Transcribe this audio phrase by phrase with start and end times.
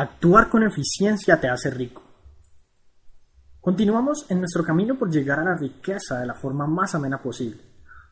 [0.00, 2.00] Actuar con eficiencia te hace rico.
[3.60, 7.60] Continuamos en nuestro camino por llegar a la riqueza de la forma más amena posible.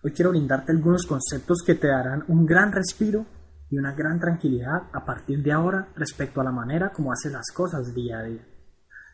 [0.02, 3.24] Hoy quiero brindarte algunos conceptos que te darán un gran respiro
[3.70, 7.52] y una gran tranquilidad a partir de ahora respecto a la manera como haces las
[7.54, 8.44] cosas día a día.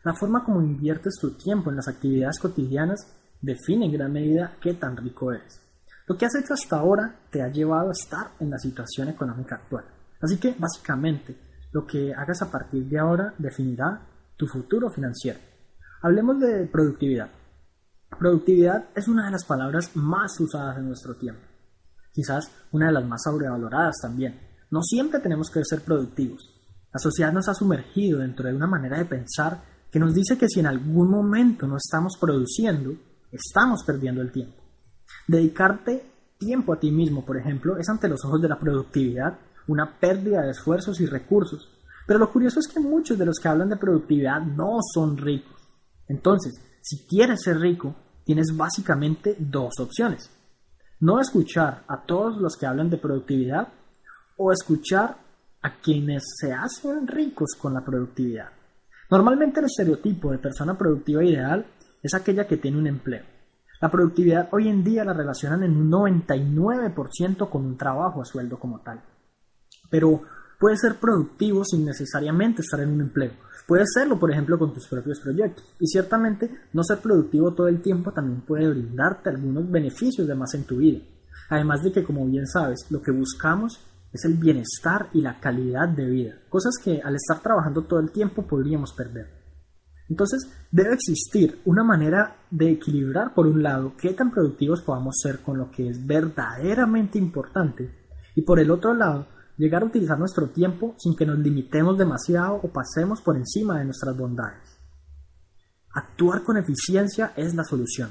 [0.03, 3.05] La forma como inviertes tu tiempo en las actividades cotidianas
[3.39, 5.61] define en gran medida qué tan rico eres.
[6.07, 9.57] Lo que has hecho hasta ahora te ha llevado a estar en la situación económica
[9.57, 9.85] actual.
[10.19, 15.39] Así que, básicamente, lo que hagas a partir de ahora definirá tu futuro financiero.
[16.01, 17.29] Hablemos de productividad.
[18.17, 21.41] Productividad es una de las palabras más usadas en nuestro tiempo.
[22.11, 24.39] Quizás una de las más sobrevaloradas también.
[24.69, 26.41] No siempre tenemos que ser productivos.
[26.93, 30.47] La sociedad nos ha sumergido dentro de una manera de pensar que nos dice que
[30.47, 32.93] si en algún momento no estamos produciendo,
[33.31, 34.61] estamos perdiendo el tiempo.
[35.27, 36.03] Dedicarte
[36.37, 40.41] tiempo a ti mismo, por ejemplo, es ante los ojos de la productividad una pérdida
[40.41, 41.69] de esfuerzos y recursos.
[42.05, 45.61] Pero lo curioso es que muchos de los que hablan de productividad no son ricos.
[46.07, 50.29] Entonces, si quieres ser rico, tienes básicamente dos opciones.
[50.99, 53.69] No escuchar a todos los que hablan de productividad
[54.37, 55.17] o escuchar
[55.61, 58.49] a quienes se hacen ricos con la productividad.
[59.09, 61.65] Normalmente el estereotipo de persona productiva ideal
[62.01, 63.23] es aquella que tiene un empleo.
[63.79, 68.57] La productividad hoy en día la relacionan en un 99% con un trabajo a sueldo
[68.57, 69.01] como tal
[69.93, 70.23] pero
[70.59, 73.33] puedes ser productivo sin necesariamente estar en un empleo.
[73.67, 75.63] Puedes serlo, por ejemplo, con tus propios proyectos.
[75.79, 80.51] Y ciertamente, no ser productivo todo el tiempo también puede brindarte algunos beneficios de más
[80.55, 80.99] en tu vida.
[81.51, 85.89] Además de que, como bien sabes, lo que buscamos es el bienestar y la calidad
[85.89, 89.27] de vida, cosas que al estar trabajando todo el tiempo podríamos perder.
[90.09, 95.41] Entonces, debe existir una manera de equilibrar, por un lado, qué tan productivos podamos ser
[95.41, 97.91] con lo que es verdaderamente importante,
[98.35, 99.27] y por el otro lado,
[99.57, 103.85] llegar a utilizar nuestro tiempo sin que nos limitemos demasiado o pasemos por encima de
[103.85, 104.77] nuestras bondades.
[105.93, 108.09] Actuar con eficiencia es la solución.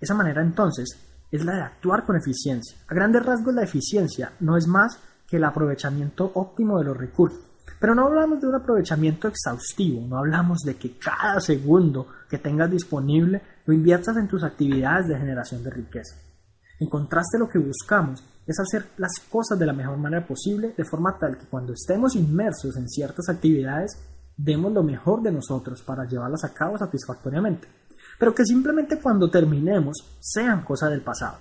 [0.00, 0.88] Esa manera entonces
[1.30, 2.78] es la de actuar con eficiencia.
[2.88, 7.44] A grandes rasgos la eficiencia no es más que el aprovechamiento óptimo de los recursos.
[7.80, 12.70] Pero no hablamos de un aprovechamiento exhaustivo, no hablamos de que cada segundo que tengas
[12.70, 16.16] disponible lo inviertas en tus actividades de generación de riqueza.
[16.80, 20.84] En contraste, lo que buscamos es hacer las cosas de la mejor manera posible, de
[20.84, 23.92] forma tal que cuando estemos inmersos en ciertas actividades,
[24.36, 27.68] demos lo mejor de nosotros para llevarlas a cabo satisfactoriamente,
[28.18, 31.38] pero que simplemente cuando terminemos sean cosas del pasado.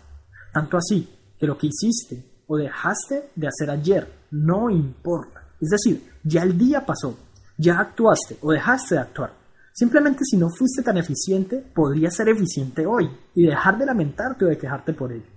[0.52, 5.44] Tanto así que lo que hiciste o dejaste de hacer ayer no importa.
[5.62, 7.18] Es decir, ya el día pasó,
[7.58, 9.39] ya actuaste o dejaste de actuar.
[9.74, 14.48] Simplemente si no fuiste tan eficiente, podrías ser eficiente hoy y dejar de lamentarte o
[14.48, 15.28] de quejarte por ello.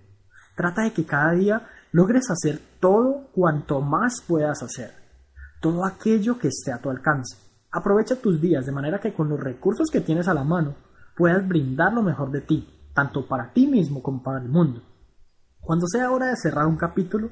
[0.57, 4.93] Trata de que cada día logres hacer todo cuanto más puedas hacer,
[5.61, 7.37] todo aquello que esté a tu alcance.
[7.71, 10.75] Aprovecha tus días de manera que con los recursos que tienes a la mano
[11.17, 14.83] puedas brindar lo mejor de ti, tanto para ti mismo como para el mundo.
[15.61, 17.31] Cuando sea hora de cerrar un capítulo,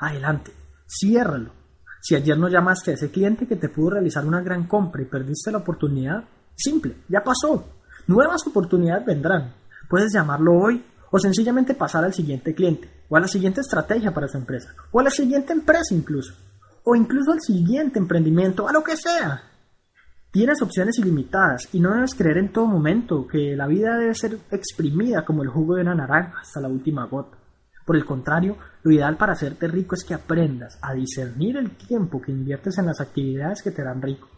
[0.00, 0.52] adelante,
[0.86, 1.52] ciérralo.
[2.00, 5.06] Si ayer no llamaste a ese cliente que te pudo realizar una gran compra y
[5.06, 6.24] perdiste la oportunidad,
[6.58, 7.64] simple, ya pasó.
[8.06, 9.54] Nuevas oportunidades vendrán.
[9.88, 14.28] Puedes llamarlo hoy o sencillamente pasar al siguiente cliente, o a la siguiente estrategia para
[14.28, 16.34] su empresa, o a la siguiente empresa incluso,
[16.84, 19.42] o incluso al siguiente emprendimiento, a lo que sea.
[20.30, 24.38] Tienes opciones ilimitadas y no debes creer en todo momento que la vida debe ser
[24.50, 27.38] exprimida como el jugo de una naranja hasta la última gota.
[27.86, 32.20] Por el contrario, lo ideal para hacerte rico es que aprendas a discernir el tiempo
[32.20, 34.28] que inviertes en las actividades que te harán rico,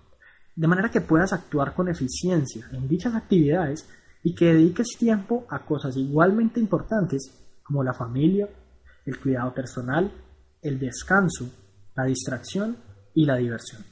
[0.55, 3.89] de manera que puedas actuar con eficiencia en dichas actividades
[4.23, 7.31] y que dediques tiempo a cosas igualmente importantes
[7.63, 8.49] como la familia,
[9.07, 10.11] el cuidado personal,
[10.61, 11.49] el descanso,
[11.97, 12.77] la distracción
[13.15, 13.90] y la diversión.